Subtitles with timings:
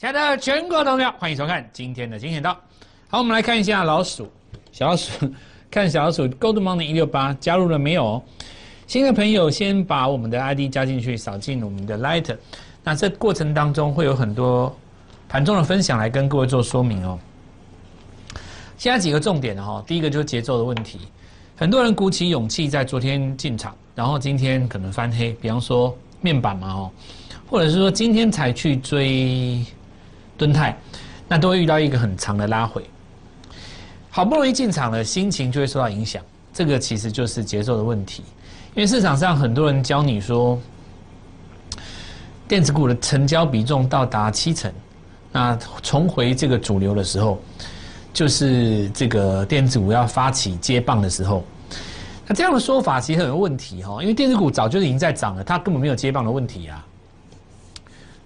[0.00, 2.58] 亲爱的全国同学，欢迎收看今天的金钱道。
[3.10, 4.26] 好，我们来看一下老鼠，
[4.72, 5.30] 小老鼠，
[5.70, 8.22] 看小老鼠 Gold Money 一六八加入了没有？
[8.86, 12.34] 新的朋友先把我们的 ID 加进去，扫进我们的 Light。
[12.82, 14.74] 那这过程当中会有很多
[15.28, 17.18] 盘中的分享来跟各位做说明哦。
[18.78, 21.00] 现在几个重点哈，第一个就是节奏的问题，
[21.56, 26.90] 很多人鼓起勇气在昨天进场，然后今天可能翻黑，比方说面板嘛哦，
[27.50, 29.62] 或者是说今天才去追。
[30.40, 30.74] 蹲泰，
[31.28, 32.82] 那都会遇到一个很长的拉回，
[34.08, 36.22] 好不容易进场了，心情就会受到影响。
[36.50, 38.24] 这个其实就是节奏的问题，
[38.74, 40.58] 因为市场上很多人教你说，
[42.48, 44.72] 电子股的成交比重到达七成，
[45.30, 47.38] 那重回这个主流的时候，
[48.10, 51.44] 就是这个电子股要发起接棒的时候。
[52.26, 56.86] 那这样的说法其实很有问题哈，因为电子股早就已经在涨了，它根本没有接棒的问题啊，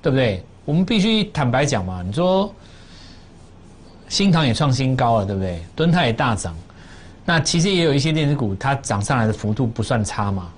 [0.00, 0.44] 对不对？
[0.64, 2.52] 我们必须坦白讲嘛，你说
[4.08, 5.62] 新塘也创新高了，对不对？
[5.76, 6.54] 敦泰也大涨，
[7.24, 10.50] 那其实也有一些电子股，它涨上来的幅度不算差嘛。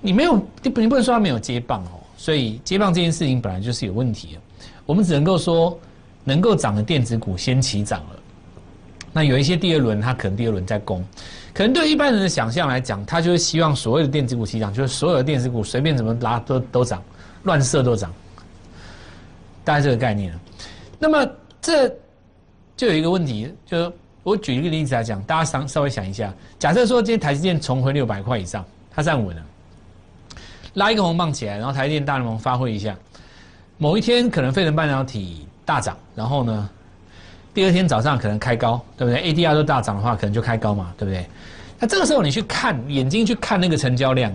[0.00, 1.98] 你没有，你不能说它没有接棒哦。
[2.16, 4.40] 所以接棒这件事情本来就是有问题的。
[4.86, 5.78] 我们只能够说，
[6.24, 8.18] 能够涨的电子股先起涨了。
[9.12, 11.04] 那有一些第二轮，它可能第二轮在攻，
[11.54, 17.02] 可能对一般人的想象来讲，他就是希望所有的电子股起涨，就是所有的电子股随便怎么拉都都涨，
[17.44, 18.12] 乱射都涨。
[19.68, 20.40] 大概这个概念了，
[20.98, 21.30] 那么
[21.60, 21.86] 这
[22.74, 29.42] 就有一个问题，就我举一个例子来讲，大家稍稍微想一下，假设说今天台积电重回六百块以上，它站稳了，
[30.72, 32.96] 拉一个红棒起来，然后台积电大联盟发挥一下，
[33.76, 36.70] 某一天可能费城半导体大涨，然后呢，
[37.52, 41.26] 第二天早上可能开高，对不对？ADR 都大涨的话，可能就开高嘛，对不对？
[41.78, 44.34] 那这个时候你去看眼睛去看那个成交量，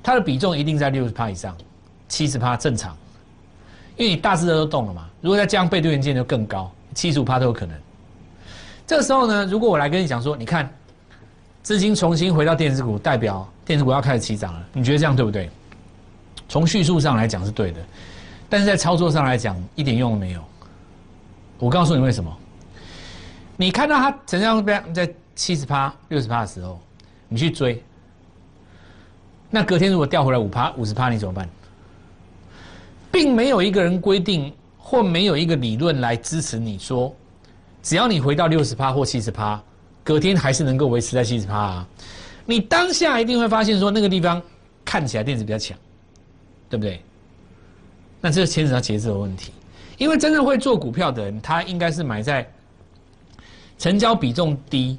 [0.00, 1.56] 它的比重一定在六十趴以上，
[2.06, 2.96] 七十趴正常。
[3.98, 7.76] 因为你大致的都动了嘛，如果再加上被对元件就更高，七十五趴都有可能。
[8.86, 10.72] 这个时候呢，如果我来跟你讲说，你看
[11.62, 15.50] 资金重新回到电子股，代表电子股要开始起涨了，你觉得这样对不对？
[16.48, 17.80] 从叙述上来讲是对的，
[18.48, 20.42] 但是在操作上来讲一点用都没有。
[21.58, 22.34] 我告诉你为什么？
[23.56, 26.80] 你看到它成交量在七十趴、六十趴的时候，
[27.28, 27.82] 你去追，
[29.50, 31.48] 那隔天如果掉回来五趴、五十趴，你怎么办？
[33.18, 37.12] 并没有一个人规定，或没有一个理论来支持你说，
[37.82, 39.60] 只要你回到六十趴或七十趴，
[40.04, 41.88] 隔天还是能够维持在七十趴啊。
[42.46, 44.40] 你当下一定会发现说，那个地方
[44.84, 45.76] 看起来电子比较强，
[46.70, 47.02] 对不对？
[48.20, 49.50] 那这牵扯到节奏的问题，
[49.96, 52.48] 因为真正会做股票的人，他应该是买在
[53.78, 54.96] 成交比重低，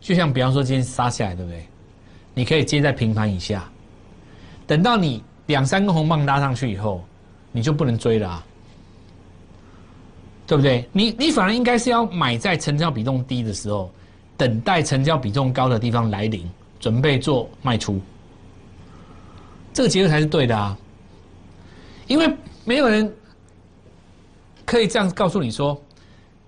[0.00, 1.66] 就像比方说今天杀下来，对不对？
[2.34, 3.68] 你可以接在平盘以下，
[4.64, 7.04] 等到你两三根红棒拉上去以后。
[7.56, 8.44] 你就不能追了啊，
[10.46, 10.86] 对不对？
[10.92, 13.90] 你你反而应该是要买在成交比重低的时候，
[14.36, 16.46] 等待成交比重高的地方来临，
[16.78, 17.98] 准备做卖出。
[19.72, 20.76] 这个结构才是对的啊，
[22.06, 22.30] 因为
[22.66, 23.10] 没有人
[24.66, 25.80] 可以这样告诉你说，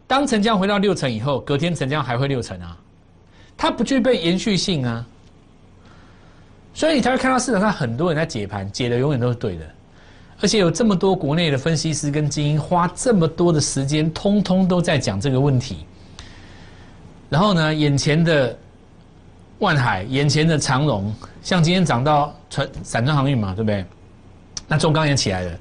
[0.06, 2.76] 当成交回到六成以后，隔天成交还会六成啊，
[3.56, 5.06] 它不具备延续性啊，
[6.74, 9.74] 所以你才会看到市场上很多人在解盘，解的永远都是对的。
[10.40, 15.84] 而且有这么多国内的分析师跟精英花这么多的时间，通通都在讲这个问题。
[17.28, 18.56] 然后呢，眼前的
[19.58, 21.12] 万海，眼前的长荣，
[21.42, 23.84] 像今天涨到船散装航运嘛，对不对？
[24.68, 25.58] 那中钢也起来了，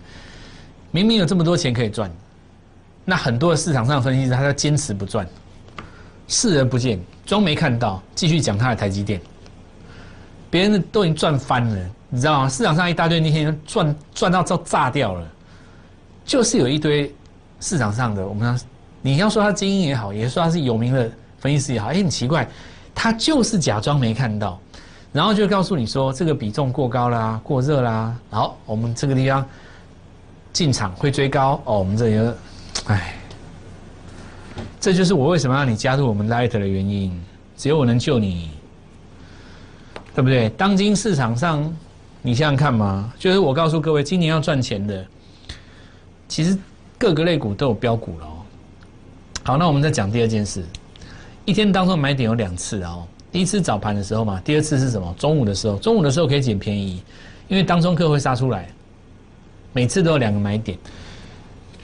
[0.92, 2.12] 明明有这么多钱可以赚，
[3.04, 5.28] 那很多的市场上分析师他在坚持不赚，
[6.28, 9.20] 视而不见，装没看到，继续讲他的台积电，
[10.52, 11.90] 别人都已经赚翻了。
[12.10, 12.50] 你知道吗？
[12.50, 15.28] 市场上一大堆那些人赚赚到都炸掉了，
[16.24, 17.14] 就是有一堆
[17.60, 18.58] 市场上的我们，
[19.02, 22.48] 你要说他精英也好，也说他是有名的分析师也好，哎，很奇怪，
[22.96, 24.58] 他就是假装没看到，
[25.12, 29.46] 然后就告诉你说这个比重过高啦，过热啦，好，我们这个地方
[30.54, 32.34] 进场会追高哦，我们这里，
[32.86, 33.16] 哎，
[34.80, 37.22] 这就是我为什么让你加入我们 Light 的原因，
[37.58, 38.50] 只有我能救你，
[40.16, 40.48] 对不对？
[40.52, 41.70] 当今市场上。
[42.22, 45.06] 你想想看嘛，就是我告诉各位，今年要赚钱的，
[46.28, 46.58] 其实
[46.98, 48.32] 各个类股都有标股了哦。
[49.44, 50.64] 好，那我们再讲第二件事，
[51.46, 53.08] 一天当中买点有两次哦。
[53.32, 55.14] 第一次早盘的时候嘛，第二次是什么？
[55.18, 57.02] 中午的时候，中午的时候可以捡便宜，
[57.48, 58.68] 因为当中客会杀出来，
[59.72, 60.78] 每次都有两个买点，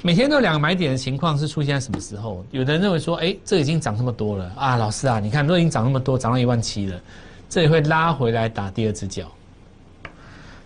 [0.01, 2.43] 每天都有两个买点的情况是出现在什么时候？
[2.51, 6.99] 有的人认为说，哎，这已经涨这么多了啊，老师啊，你看都已经涨那么多，涨到一万七了，
[7.47, 9.25] 这也会拉回来打第二只脚。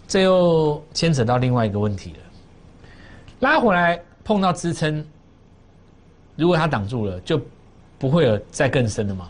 [0.08, 2.20] 这又牵扯到另外一个问题了。
[3.42, 5.06] 拉回来碰到支撑，
[6.36, 7.40] 如果它挡住了，就
[8.00, 9.28] 不会有再更深的嘛。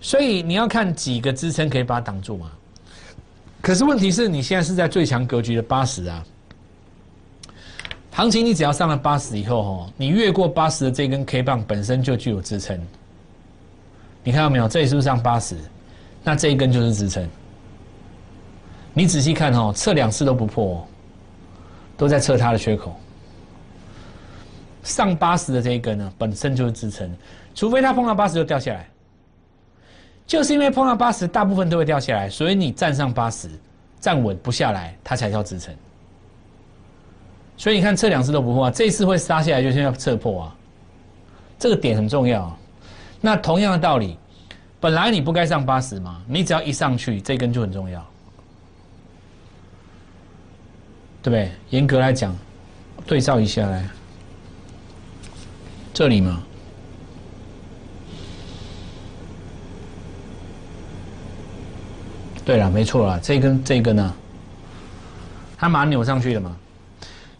[0.00, 2.50] 所以你要看几个支撑可以把它挡住嘛。
[3.60, 6.24] 可是问题是你现在是在最强格局的八十啊，
[8.12, 12.80] 行情你只要上了八十以后哦，你越过八十的这根 K 棒本身就具有支撑。
[14.22, 14.66] 你看到没有？
[14.66, 15.56] 这里是不是上八十？
[16.24, 17.28] 那这一根就是支撑。
[18.98, 20.82] 你仔细看哦，测两次都不破，
[21.98, 22.98] 都在测它的缺口。
[24.82, 27.14] 上八十的这一根呢，本身就是支撑，
[27.54, 28.88] 除非它碰到八十就掉下来。
[30.26, 33.50] 就是因为碰到八十，大部分都会掉下来，所以你站上八十，
[34.00, 35.74] 站稳不下来，它才叫支撑。
[37.58, 40.56] 所以你看测两次都不破啊，这一次会杀下来，就是要测破啊。
[41.58, 42.50] 这个点很重要。
[43.20, 44.16] 那同样的道理，
[44.80, 48.02] 本来你不该上八十嘛，你只要一上去，这根就很重要，
[51.26, 51.50] 对不对？
[51.70, 52.32] 严格来讲，
[53.04, 53.84] 对照一下来，
[55.92, 56.40] 这里嘛。
[62.44, 64.14] 对了，没错了，这根这根呢，
[65.58, 66.56] 它马上扭上去了嘛，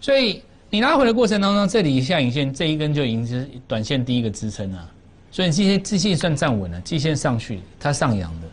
[0.00, 4.90] 所以你拉回的过程当中，这里下影线这一根就已经是短线第一个支撑了，
[5.30, 8.48] 所以季线季线算站稳了，季线上去它上扬的，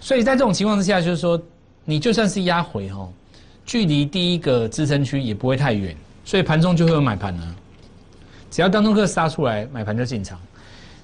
[0.00, 1.42] 所以在这种情况之下，就是说
[1.84, 3.08] 你就算是压回哈，
[3.64, 7.54] 距离第一个支撑区也不会太远，所以盘中就会有买盘了，
[8.50, 10.38] 只要当中客杀出来，买盘就进场。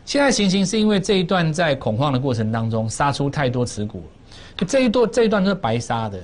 [0.04, 6.20] 现在情形是因为这一段在恐慌的过程当中杀出太多持股了，这一段这一段都是白杀的。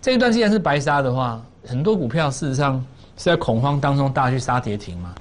[0.00, 2.84] 这一段既然是白杀的话，很多股票事实上
[3.16, 5.14] 是在恐慌当中大家去杀跌停嘛。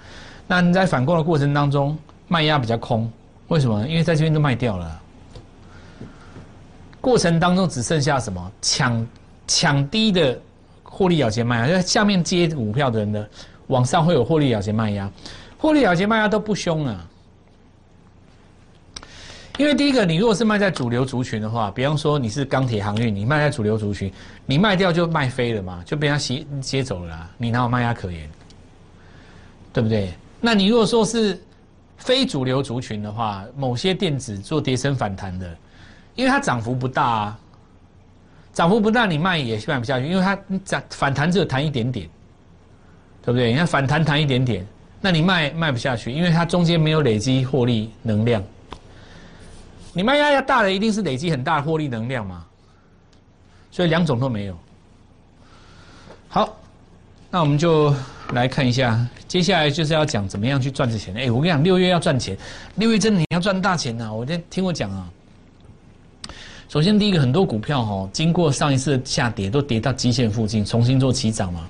[0.48, 3.12] 那你在反攻的过程当中卖压比较空，
[3.48, 3.88] 为什么？
[3.88, 5.02] 因为在这边都卖掉了。
[7.00, 9.06] 过程当中只剩下什么抢
[9.54, 10.40] 抢低的
[10.82, 13.30] 获利了结卖压，就下面接股票的人的
[13.68, 15.12] 往上会有获利了结卖压，
[15.58, 17.06] 获利了结卖压都不凶啊。
[19.58, 24.12] 因为第一个，你如果是卖在主流族群的话，比方说你是钢铁航运，你卖在主流族群，
[24.46, 28.30] 你卖掉就卖飞了嘛，就被他吸接走了，你哪有卖压可言？
[29.74, 30.14] 对不对？
[30.40, 31.40] 那你如果说是
[31.98, 35.58] 非主流族群的话，某些电子做跌升反弹的，
[36.16, 37.40] 因为它涨幅不大啊，
[38.54, 42.10] 涨幅不大，你卖也卖不下去，因为它涨反弹只有弹一点点，
[43.24, 43.52] 对不对？
[43.52, 44.66] 你看反弹弹一点点，
[45.00, 48.44] 那你卖卖不下去，因为它中间没有累积获利能量。
[49.94, 52.46] 你卖压要大的，一定是累积很大的获利能量嘛，
[53.72, 54.58] 所以两种都没有。
[56.28, 56.58] 好，
[57.30, 57.94] 那我们就
[58.34, 61.16] 来看一下，接下来就是要讲怎么样去赚这钱。
[61.16, 62.38] 哎，我跟你讲，六月要赚钱，
[62.76, 64.14] 六月真的你要赚大钱呐！
[64.14, 65.10] 我先听我讲啊。
[66.72, 71.68] 首先，第一个，很多股票哈，经过上一次下跌，都跌到极限附近，重新做起涨嘛。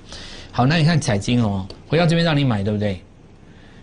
[0.52, 3.02] 好，那你看彩金哦，回到这边让你买，对不对？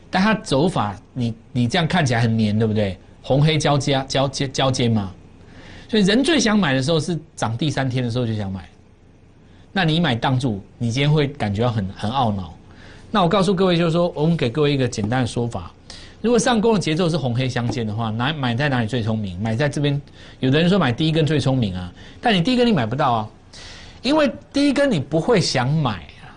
[0.09, 2.97] 但它走法，你你这样看起来很黏，对不对？
[3.21, 5.11] 红黑交接交接交接嘛，
[5.89, 8.69] 所以人最想买的时候是涨第三天的时候就想买，
[9.73, 12.53] 那你买当住，你今天会感觉到很很懊恼。
[13.11, 15.69] 那我告诉各位就是说，我们给各位一个简单的说法：
[16.21, 19.39] 如果上攻的节奏是红黑相间的话，哪买在哪里最聪明？
[19.41, 20.01] 买在这边。
[20.39, 23.29] 有的人说买第一根最聪明啊，但你第一根你买不到啊，
[24.01, 26.35] 因为第一根你不会想买啊，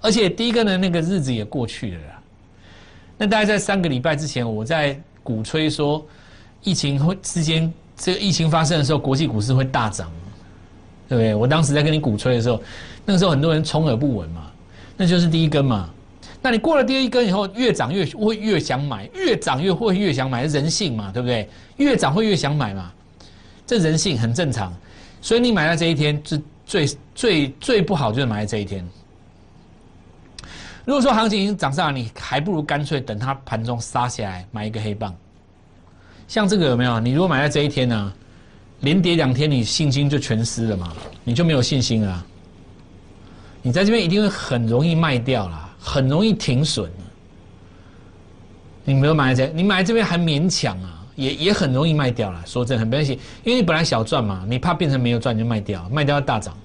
[0.00, 2.22] 而且第一根的那个日子也过去了啦。
[3.18, 4.98] 那大概在三个礼拜之前，我在。
[5.22, 6.04] 鼓吹说，
[6.62, 10.10] 疫情会之间，这个疫情发生的时候，国际股市会大涨，
[11.06, 11.34] 对不对？
[11.34, 12.60] 我当时在跟你鼓吹的时候，
[13.04, 14.50] 那个时候很多人充耳不闻嘛，
[14.96, 15.90] 那就是第一根嘛。
[16.42, 21.48] 那你过了第一根以后，越涨越会越想买，越涨越会越想买，人性嘛，对不对？
[21.76, 22.90] 越涨会越想买嘛，
[23.66, 24.72] 这人性很正常。
[25.20, 28.88] 所以你买在这一天，是最最最不好就是买在这一天。
[30.86, 35.14] 如果说行情已经涨上来，你还不如干脆等它盘中杀下来买一个黑棒。
[36.26, 36.98] 像这个有没有？
[36.98, 38.12] 你如果买在这一天呢，
[38.80, 42.26] 连跌两天，你信心就全失了嘛，你就没有信心了。
[43.60, 46.90] 你在这边一定会很容易卖掉啦，很容易停损。
[48.84, 52.42] 你没有买这，你买这边还勉强啊，也也很容易卖掉了。
[52.46, 56.56] 说真的，很不关系，因为你本来小赚嘛，你怕变成没有赚就卖掉，卖掉要大涨。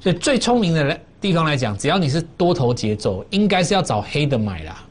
[0.00, 1.00] 所以最聪明的来。
[1.20, 4.84] 地方来讲，只要你是多头节奏，应该是要找黑的买啦。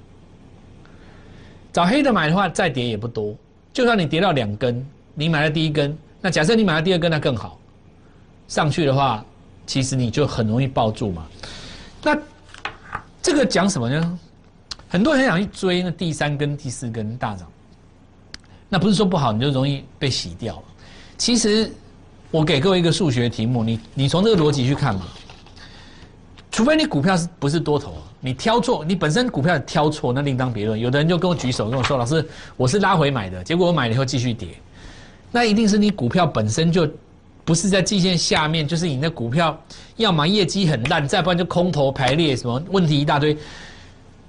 [1.72, 3.36] 找黑的买的话，再跌也不多。
[3.72, 7.60] 就算你跌到两根，你买了第一根，那假设你买了第二根，那更好。
[8.48, 9.24] 上去的话，
[9.68, 11.28] 其实你就很容易抱住嘛。
[12.02, 12.18] 那
[13.24, 14.20] 这个讲什么呢？
[14.90, 17.48] 很多人很想去追那第三根、第四根大涨，
[18.70, 20.62] 那不是说不好，你就容易被洗掉。
[21.18, 21.72] 其实
[22.30, 25.08] 我给各位一个数学题目，你你从这个逻辑去看嘛。
[26.52, 30.80] 除非你股票是不是多头，你挑错，你本身股票挑错，那另当别论。
[30.80, 32.24] 有的人就跟我举手跟我说：“老师，
[32.56, 34.50] 我是拉回买的，结果我买了以后继续跌。”
[35.32, 36.88] 那一定是你股票本身就
[37.46, 39.58] 不是在季线下面，就是你的股票
[39.98, 43.38] 要么业绩很烂，再不然就空头排列，什么问题一大堆。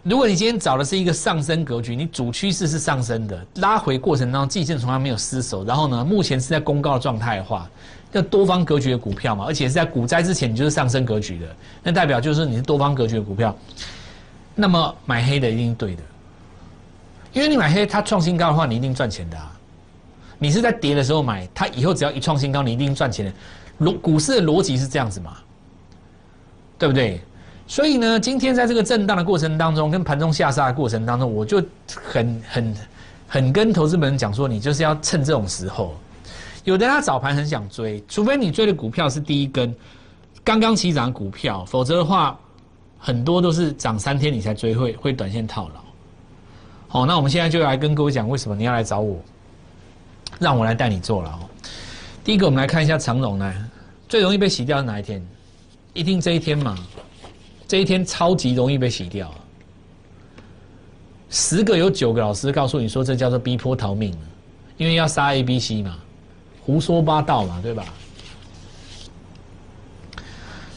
[0.03, 7.67] 如果你今天找的是一个上升格局，你主趋势是上升的，拉回过程当中季线从来没有失守，然后呢，目前是在公告状态的话，
[8.13, 11.47] 要多方格局的股票嘛，而且是在股灾之前你就是上升格局的，
[11.83, 13.57] 那代表就是你是多方格局的股票，
[14.55, 16.03] 那么买黑的一定对的，
[17.33, 19.54] 因为你买黑它创新高的话，你一定赚钱的啊，
[20.39, 25.37] 你是在跌的时候买，它以后只要一创新高，你一定赚钱的，逻股市的逻辑是这样子嘛，
[26.79, 27.21] 对不对？
[27.67, 32.75] 所以呢，今天在这个震荡的过程当中，跟盘中下杀的过程当中，我就很很
[33.27, 35.95] 很跟投资人讲说，你就是要趁这种时候，
[36.65, 39.75] 有的他早盘很想追，除非你追的股票是第一根
[40.45, 42.39] 刚刚起涨的股票，否则的话，
[42.99, 45.81] 很多都是涨三天你才追，会会短线套牢。
[46.87, 49.19] 好，那我们现在就来跟各位讲，为什么你要来找我，
[50.39, 51.49] 让我来带你做了哦。
[52.25, 53.55] 第一个，我们来看一下长龙呢，
[54.09, 55.25] 最容易被洗掉是哪一天？
[55.93, 56.77] 一定这一天嘛。
[57.67, 59.33] 这一天超级容易被洗掉，
[61.31, 64.15] 十个有九个老师告诉你说这叫做逼迫逃命，
[64.77, 65.97] 因为要杀 A、B、C 嘛，
[66.63, 67.85] 胡说八道嘛，对吧？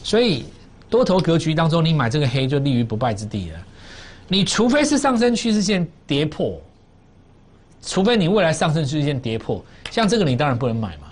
[0.02, 0.46] 所以
[0.88, 3.58] 多头格局当中，你买这个黑就立于不败之地了。
[4.26, 6.58] 你除非是上升趋势线跌破，
[7.82, 11.04] 除非你未来上升趋势线跌破，像这个你当然不能买嘛。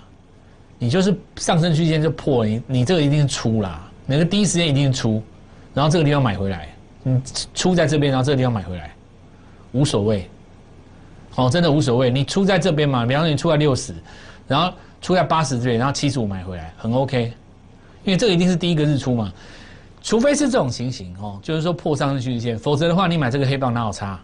[0.79, 5.23] 你就是上升区间就破，你你这个一定是出啦，哪个第一时间一定出。
[5.73, 6.69] 然后这个地方买回来，
[7.03, 7.21] 你
[7.53, 8.93] 出在这边，然后这个地方买回来，
[9.71, 10.29] 无所谓，
[11.35, 12.09] 哦，真的无所谓。
[12.11, 13.93] 你出在这边嘛，比方说你出在六十，
[14.47, 14.71] 然后
[15.01, 17.33] 出在八十这边，然后七十五买回来，很 OK，
[18.03, 19.31] 因为这个一定是第一个日出嘛。
[20.01, 24.19] 除非是这种情形哦，就是说破上日均线，否则的话，你买这个黑棒哪有差？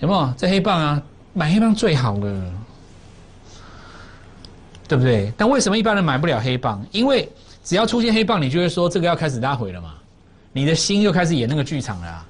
[0.00, 0.32] 有没有？
[0.36, 1.02] 这黑棒啊，
[1.34, 2.52] 买黑棒最好了，
[4.86, 5.32] 对不对？
[5.36, 6.84] 但为什么一般人买不了黑棒？
[6.92, 7.28] 因为
[7.64, 9.94] 只要出现黑棒，你就会说这个要开始拉回了嘛。
[10.52, 12.26] 你的心又开始演那个剧场了，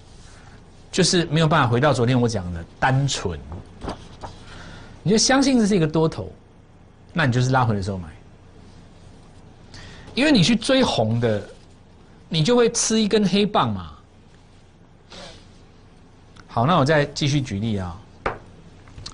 [0.90, 3.38] 就是没有办法回到昨天我讲的单纯。
[5.02, 6.30] 你就相信这是一个多头，
[7.12, 8.08] 那你就是拉回的时候买，
[10.14, 11.42] 因为你去追红的，
[12.28, 13.92] 你就会吃一根黑棒嘛。
[16.50, 17.96] 好，那我再继续举例啊。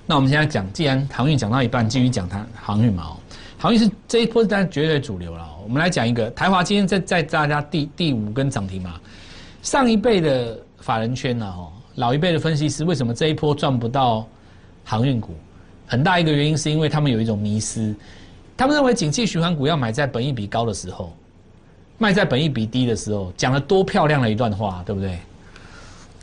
[0.06, 3.16] 那我们现在讲，既然航运讲到一半，继续讲它航运嘛哦。
[3.58, 5.46] 航运是这一波是然绝对主流了。
[5.64, 9.00] 我们来讲一个台华，今天在在大家第第五根涨停嘛。
[9.62, 14.26] 上一辈的法人圈呢，哦，老一辈的分析师为什么这一波赚不到
[14.84, 15.34] 航运股？
[15.86, 17.94] 很大一个原因是因为他们有一种迷失，
[18.56, 21.12] 他们认为景气循环股要买在本益比高的时候，
[21.98, 25.18] 卖在本益比低的时候，讲了多漂亮的一段话，对不对？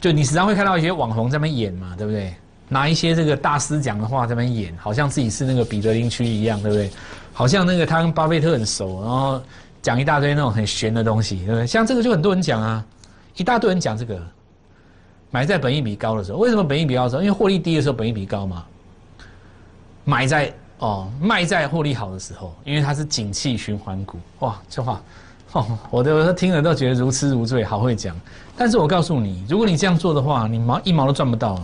[0.02, 2.34] 就你时常会看到一些网红在那边演嘛，对不对？
[2.68, 6.90] 拿一些这个大师讲的话在那边演，好像自己是那个彼得林区一样，对不对？
[7.34, 9.42] 好像那个他跟巴菲特很熟，然后
[9.82, 11.68] 讲一大堆那种很玄的东西，对不对？
[11.68, 12.84] 像这个就很多人讲啊，
[13.36, 14.20] 一大堆人讲这个，
[15.30, 17.22] 买在本益比高的时候，为什么本益比高的时候？
[17.22, 18.66] 因为获利低的时候本益比高嘛。
[20.04, 24.18] 买在哦，卖在获利好的时候，因为它是景气循环股。
[24.40, 25.02] 哇，这话
[25.52, 28.16] 哦，我都听了都觉得如痴如醉，好会讲。
[28.64, 31.60] 但是我告诉你，如果你这样做的话，你毛一毛都赚不到。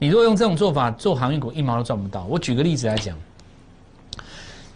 [0.00, 2.24] 你如果用这种做法做航运股，一毛都赚不到。
[2.24, 3.16] 我举个例子来讲。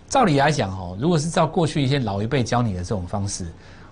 [0.09, 3.45] 照理来讲，哦，如果是照过去一些老一辈教你的这种方式，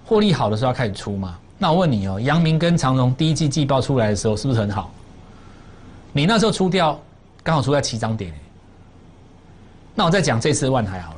[0.05, 1.37] 获利好的时候要开始出嘛。
[1.59, 4.93] 那我问你哦，阳明跟长荣第一季季报出来的时候是不是很好？
[6.12, 6.97] 你那时候出掉，
[7.43, 8.33] 刚好出在起涨点。
[9.93, 11.16] 那我再讲这次万海好了，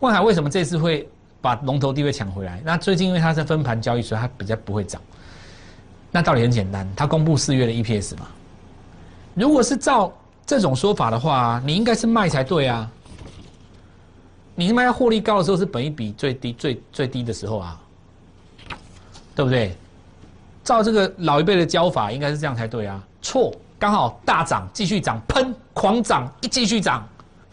[0.00, 1.08] 万海为什么这次会
[1.40, 2.60] 把龙头地位抢回来？
[2.64, 5.00] 那最近因为它是分盘交易，所以它比较不会涨。
[6.10, 8.26] 那道理很简单，它公布四月的 EPS 嘛。
[9.34, 10.12] 如果是照
[10.46, 12.90] 这种说法的话，你应该是卖才对啊。
[14.54, 17.80] 你他妈要获利高的时候是本一比最低、最最低的时候啊，
[19.34, 19.76] 对不对？
[20.64, 23.00] 照这个老一辈的教法，应该是这样才对啊。
[23.22, 27.08] 错，刚好大涨，继续涨，喷，狂涨，一继续涨。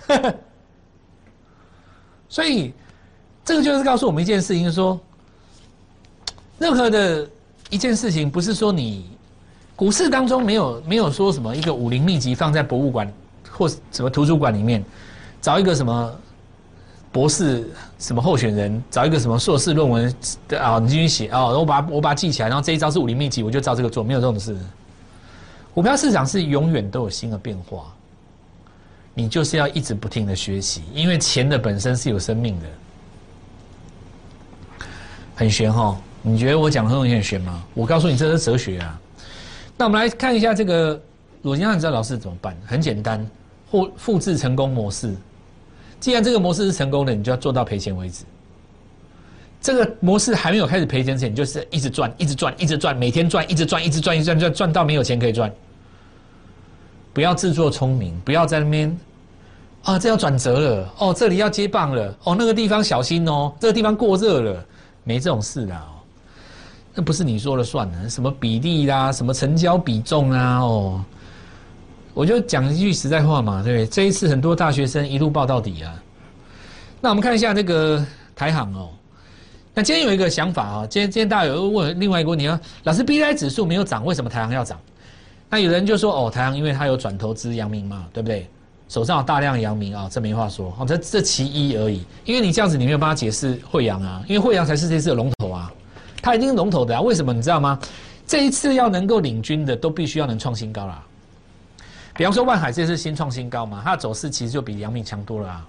[2.27, 2.73] 所以，
[3.45, 4.99] 这个就是告诉我们一件事情，就说，
[6.59, 7.25] 任何的
[7.69, 9.05] 一件事情，不是说你
[9.75, 13.09] 股市当中没有没有说什么一个武林秘籍放在博物馆
[13.49, 14.83] 或什么图书馆里面，
[15.41, 16.13] 找一个什么。
[17.11, 17.65] 博士
[17.97, 20.13] 什么候选人找一个什么硕士论文
[20.59, 20.79] 啊？
[20.79, 24.53] 你继续写哦，我把我把它记起来，然后这一招是武林秘籍，我就照这个做，没有这种事。
[25.73, 27.85] 股票市场是永远都有新的变化，
[29.13, 32.65] 你就是要一直不停的学习，因为钱的本身是有生命的。
[35.35, 35.95] 很玄哈。
[36.21, 37.63] 你觉得我讲的东西很玄吗？
[37.75, 38.99] 我告诉你，这是哲学啊。
[39.77, 40.99] 那我们来看一下这个
[41.43, 42.57] 裸金汉，你知道老师怎么办？
[42.65, 43.23] 很简单，
[43.69, 45.13] 复复制成功模式。
[45.99, 48.23] 既然这个模式是成功的，你就要做到赔钱为止。
[49.61, 55.51] 这个模式还没有开始赔钱前，你就是一直赚，一直赚，一直赚，每天赚，一直赚，一直赚，一直，赚赚到没有钱可以赚。
[57.13, 58.95] 不要自作聪明，不要在那边
[59.83, 64.65] 啊，这要转折了哦，这里要接棒了哦，那个地方小心哦，这个地方过热了，
[65.05, 65.95] 没这种事的哦。
[66.93, 71.05] 那不是你说了算的，什么比例啦，什么成交比重啊，哦，
[72.13, 73.85] 我就讲一句实在话嘛，对不对？
[73.85, 76.03] 这一次很多大学生一路报到底啊。
[77.01, 78.89] 那我们看一下那个台行哦。
[79.73, 84.79] 那今天有一个想法啊，今天今天大家有问另外一个问题啊，老师 B I 指数没有涨，为什么台行要涨？
[85.49, 88.49] 那有人就说哦，台行因为它有转投资阳明嘛，对不对？
[88.87, 92.03] 手上有大量阳明啊，这没话说哦，这这其一而已。
[92.23, 95.71] 因为你这样子你没有办法解释惠阳啊，因为惠阳才是这次的龙头啊。
[96.21, 97.79] 它已经是龙头的啊，为什么你知道吗？
[98.27, 101.03] 这一次要能够领军的，都必须要能创新高啦。
[102.15, 105.65] 比方说万海这次新创新高嘛，它的走势其实就比阳明强多了啊。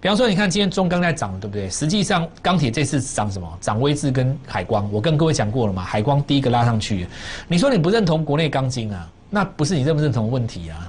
[0.00, 1.70] 比方说，你看今天中钢在涨，对不对？
[1.70, 3.58] 实际上钢铁这次涨什么？
[3.60, 4.90] 涨威智跟海光。
[4.90, 7.06] 我跟各位讲过了嘛，海光第一个拉上去。
[7.46, 9.08] 你说你不认同国内钢筋啊？
[9.34, 10.88] 那不是你认不认同问题啊？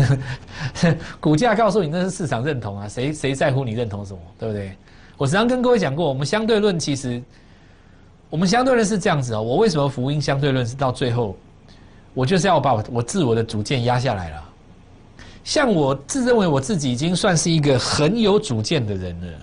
[1.18, 4.20] 股价告诉你那是市场认同啊，谁谁在乎你认同什么？
[4.38, 4.76] 对不对？
[5.16, 7.22] 我时常跟各位讲过，我们相对论其实。
[8.28, 11.36] 我们相对论是这样子哦，我为什么福音相对论是到最后，
[12.12, 14.44] 我就是要把我我自我的主见压下来了。
[15.44, 19.38] 像我自认为我自己已经算是一个很有主见的人了，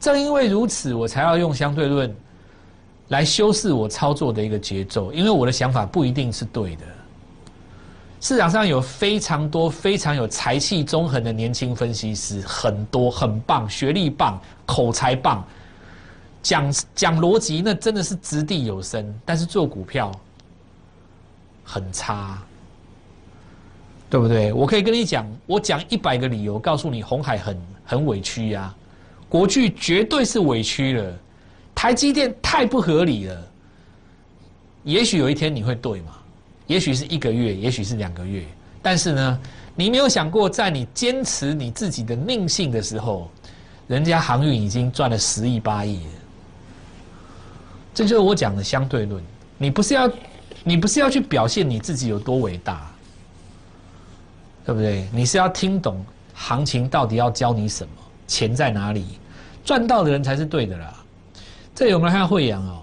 [0.00, 2.12] 正因为如此，我才要用相对论
[3.06, 6.82] 来修饰我操作的一个节奏，因为我的想法不一定是对的。
[8.20, 15.46] 市场上有非常多非常有才气中横的年轻分析师，很多很棒，学历棒，口才棒。
[16.42, 20.10] 讲讲逻辑，那真的是掷地有声，但是做股票
[21.64, 22.38] 很差，
[24.08, 24.52] 对不对？
[24.52, 28.74] 我可以跟你讲，我讲一百个理由，告诉你红海很很委屈呀，
[29.28, 31.12] 国巨绝对是委屈了，
[31.74, 33.46] 台积电太不合理了。
[34.84, 36.17] 也许有一天你会对嘛？
[36.68, 38.44] 也许是一个月，也许是两个月，
[38.80, 39.40] 但是呢，
[39.74, 43.28] 你没有想过，在你坚持你自己的命性的时候，
[43.88, 46.10] 人家航运已经赚了十亿八亿了。
[47.94, 49.20] 这就是我讲的相对论。
[49.56, 50.08] 你不是要，
[50.62, 52.88] 你不是要去表现你自己有多伟大，
[54.64, 55.08] 对不对？
[55.10, 56.04] 你是要听懂
[56.34, 57.90] 行情到底要教你什么，
[58.26, 59.18] 钱在哪里，
[59.64, 60.94] 赚到的人才是对的啦。
[61.74, 62.82] 这里我们来看惠阳哦，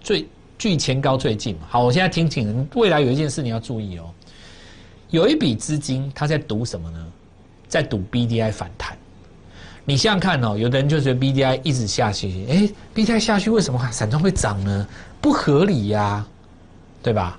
[0.00, 0.26] 最
[0.58, 1.56] 距前高最近。
[1.68, 4.10] 好，我现在听请，未来有一件事你要注意哦，
[5.10, 7.06] 有一笔资金他在赌什么呢？
[7.68, 8.96] 在赌 B D I 反弹。
[9.84, 14.86] 你想想看哦，有的人就觉得 B D I 一直下去，哎，B D I 下去为什么散装会涨呢？
[15.20, 16.26] 不合理呀，
[17.02, 17.38] 对吧？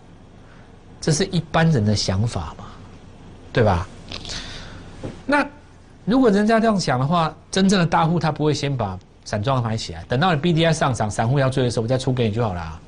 [1.02, 2.66] 这是一般人的想法嘛，
[3.54, 3.88] 对吧？
[5.26, 5.48] 那
[6.06, 12.80] 如果人家这样想的话，真正的大户他不会先把散装买起来，等到你 B D I 上涨，散户要追的时候，我再出给你就好了。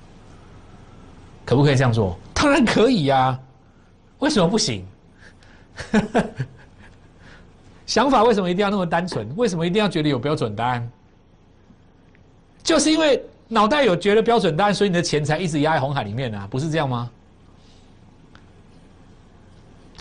[1.51, 2.17] 可不可以这样做？
[2.33, 3.37] 当然可以呀，
[4.19, 4.85] 为什么不行？
[7.85, 9.27] 想法为什么一定要那么单纯？
[9.35, 10.89] 为什么一定要觉得有标准答案？
[12.63, 17.11] 就是因为脑袋有觉得标准答案，所以你的钱才一直压在红海里面啊，不是这样吗？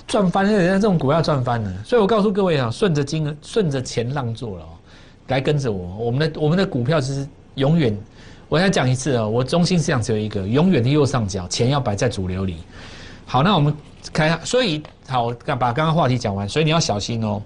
[0.07, 4.69] 赚翻了，人家这种股票赚翻了，所以我告诉各位啊，顺着金额、顺着钱浪做了哦，
[5.27, 7.99] 来跟着我，我们的我们的股票其实永远，
[8.51, 12.57] 我再讲一次哦，我中心思想只有一个，永远的右上角，钱要摆在主流里。
[13.25, 13.73] 好，那我们
[14.13, 17.41] 看一下，所以好，把刚刚话题讲完，所以你要小心哦。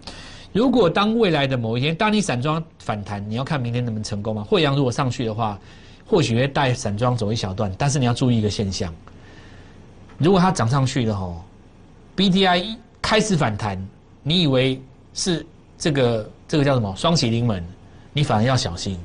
[0.51, 4.43] 如果当未来的某一天，当你散装反弹，你要看明天能不能成功吗？
[4.49, 5.59] 惠阳如果上去的话，
[6.07, 8.91] 或许会带散装走一小段，但是你要注意一个现象：
[10.17, 11.45] 如果它涨上去了吼
[12.17, 12.65] ，B D I
[13.03, 13.79] 开始反弹，
[14.23, 14.81] 你以为
[15.13, 15.45] 是
[15.77, 17.63] 这个这个叫什么双喜临门，
[18.15, 18.99] 你反而要小心。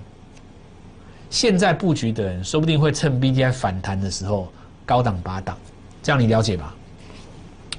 [1.30, 4.52] 现在布局的人说不定会趁 B D I 反弹的时候
[4.86, 5.58] 高档拔档，
[6.02, 6.76] 这样你了解吧？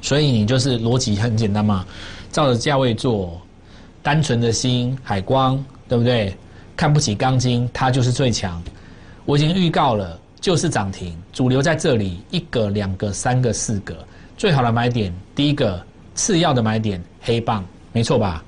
[0.00, 1.84] 所以你就是逻辑很简单嘛，
[2.32, 3.40] 照着价位做。
[4.02, 6.34] 单纯的心，海光，对不对？
[6.74, 8.62] 看不起钢筋，它就是最强。
[9.26, 13.94] 我已经预告了，就是涨停，主流在这里，一个、两个、三个、四个，
[14.38, 15.78] 最好的买点，第一个，
[16.14, 18.42] 次要的买点，黑棒，没错吧？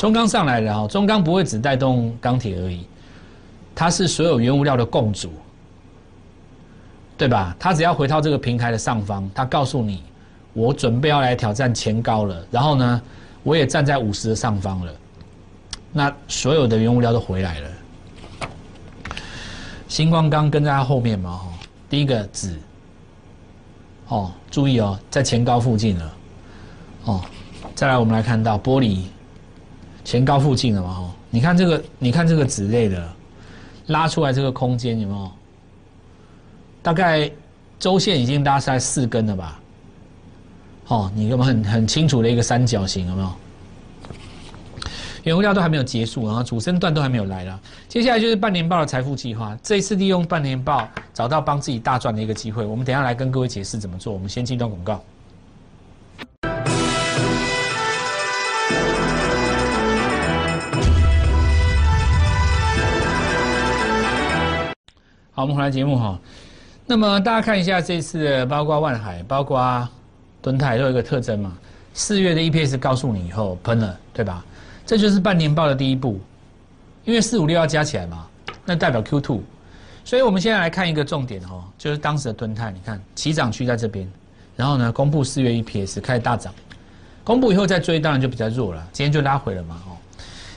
[0.00, 2.86] 中钢上来了哈，中钢不会只带动钢铁而已，
[3.74, 5.30] 它是所有原物料的共主，
[7.18, 7.54] 对吧？
[7.58, 10.02] 它只要回到这个平台的上方，它告诉你。
[10.54, 13.02] 我准备要来挑战前高了，然后呢，
[13.42, 14.92] 我也站在五十的上方了。
[15.92, 17.68] 那所有的原物料都回来了。
[19.86, 21.48] 星光钢跟在它后面嘛，哈，
[21.90, 22.58] 第一个纸，
[24.08, 26.12] 哦，注意哦，在前高附近了，
[27.04, 27.20] 哦，
[27.74, 29.02] 再来我们来看到玻璃
[30.04, 33.08] 前高附近的嘛，哈，你看这个，你看这个纸类的
[33.86, 35.30] 拉出来这个空间有没有？
[36.82, 37.30] 大概
[37.78, 39.60] 周线已经拉出来四根了吧？
[40.88, 43.32] 哦，你有没有很很清楚的一个三角形有没有？
[45.22, 47.60] 原物料都还没有结束，然后主升段都还没有来了。
[47.88, 49.54] 接下来就是半年报的财富计划。
[49.62, 52.64] 这一次利用半年报找到帮自己大赚的一个机会。
[52.64, 54.10] 我们等下来跟各位解释怎么做。
[54.14, 55.04] 我们先进一段广告。
[65.40, 66.20] 好，我们回来节目哈。
[66.84, 69.88] 那么大家看一下这次的，包括万海，包括
[70.42, 71.56] 敦泰都有一个特征嘛。
[71.94, 74.44] 四月的 EPS 告诉你以后喷了，对吧？
[74.84, 76.20] 这就是半年报的第一步，
[77.06, 78.26] 因为四五六要加起来嘛，
[78.66, 79.40] 那代表 Q two，
[80.04, 84.06] 所以我们现在来看一个重点哦，就是当时的吨泰，你看起涨区在这边，
[84.56, 86.52] 然后呢公布四月 EPS 开始大涨，
[87.24, 89.80] 公布以后再追当然就比较弱了，今天就拉回了嘛，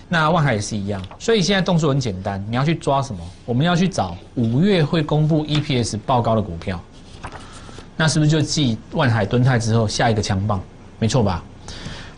[0.09, 3.19] 那万海也是一样，所以现在动作很简单，你要去抓什么？
[3.45, 6.79] 我们要去找五月会公布 EPS 报高的股票，
[7.97, 10.61] 那是不是就继万海、吨泰之后下一个强棒？
[10.99, 11.43] 没错吧？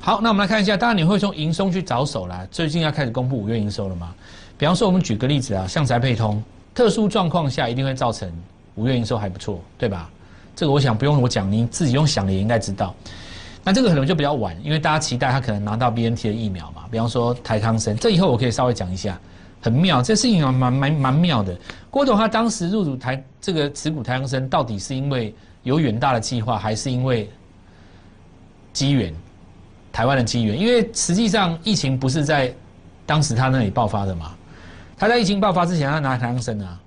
[0.01, 2.45] 好，那我们来看一下，当然你会从营收去着手啦。
[2.51, 4.13] 最近要开始公布五月营收了嘛？
[4.57, 6.43] 比方说，我们举个例子啊，像宅配通，
[6.73, 8.31] 特殊状况下一定会造成
[8.75, 10.09] 五月营收还不错，对吧？
[10.55, 12.93] 这个我想不用我讲，你自己用想的也应该知道。
[13.67, 16.83] 那这个可能就比较晚，因为大家期待他可能拿到 BNT 的疫苗嘛。
[16.91, 19.19] 比方说台康生，这以后我可以稍微讲一下，
[19.59, 21.57] 很妙，这事情蛮蛮蛮妙的。
[21.89, 27.27] 郭董他当时入主台这个持股台康生，到底是因为有远大的计划，还是因为
[28.71, 29.11] 机缘？
[29.91, 32.53] 台湾的机缘，因为实际上疫情不是在
[33.03, 34.35] 当时他那里爆发的嘛？
[34.95, 36.79] 他在疫情爆发之前，他拿台康生啊，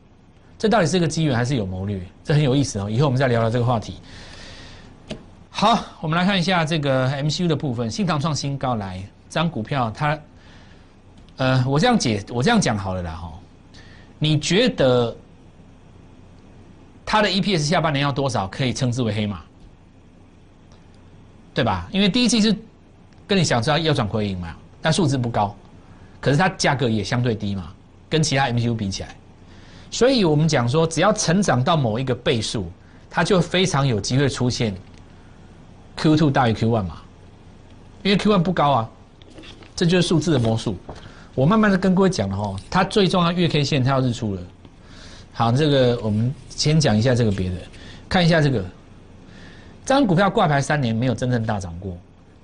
[0.56, 2.00] 这到底是个机缘还是有谋略？
[2.22, 2.88] 这很有意思哦。
[2.88, 3.94] 以后我们再聊聊这个话题。
[5.60, 8.96] 好，我们来看一下这个 MCU 的部分，新唐创新高来，
[9.28, 10.16] 这张股票它，
[11.36, 13.32] 呃，我这样解，我这样讲好了啦哈。
[14.20, 15.16] 你觉得
[17.04, 19.40] 它的 EPS 下半年要多少可以称之为黑马？
[21.52, 21.88] 对吧？
[21.90, 22.56] 因为第一季是。
[23.26, 24.54] 跟你想知道要转亏盈嘛？
[24.80, 25.52] 但数字不高，
[26.20, 27.74] 可是它价格也相对低嘛，
[28.08, 29.08] 跟其他 MCU 比起来，
[29.90, 32.70] 所以我们讲说，只要成长到某一个倍数，
[33.10, 34.72] 它就非常有机会出现
[35.98, 37.02] Q two 大于 Q one 嘛，
[38.02, 38.90] 因为 Q one 不高啊，
[39.74, 40.76] 这就是数字的魔术。
[41.34, 44.42] 我慢慢的跟各位讲了哈，它最重要月 K 线它要日出了。
[45.32, 47.56] 好，这个我们先讲一下这个别的，
[48.08, 48.60] 看一下这个，
[49.84, 51.96] 这张股票挂牌三年没有真正大涨过。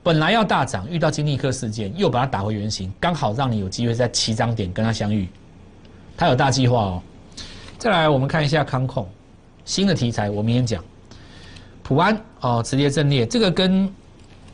[0.03, 5.29] 本来要大涨，遇到金立科事件，又把它打回原形，刚好让你有机会在起涨点跟它相遇。
[6.17, 7.03] 它有大计划哦。
[7.79, 9.09] 再来，我们看一下康控
[9.65, 10.85] 新的题材，我明天讲。
[11.85, 13.93] 普安哦，磁碟阵列，这个跟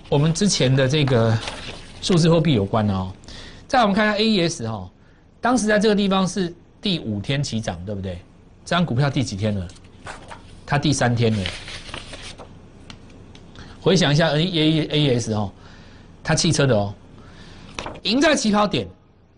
[0.08, 1.38] 我们之前的这个
[2.02, 3.12] 数字货币有关哦。
[3.68, 4.90] 再我们看一下 AES 哦，
[5.40, 8.14] 当时在这个地方是第五天起涨，对不对？
[8.64, 9.68] 这张股票第几天了？
[10.66, 11.48] 它第三天了。
[13.80, 15.52] 回想一下 A A A S 哦，
[16.24, 16.92] 它汽车的哦，
[18.02, 18.88] 赢在起跑点，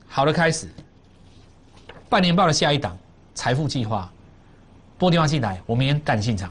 [0.08, 0.66] 好的开始。
[2.08, 2.96] 半年报的下一档，
[3.34, 4.10] 财富计划，
[4.96, 6.50] 拨电话进来，我明天带你进场。